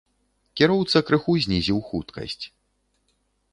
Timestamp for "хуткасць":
1.91-2.45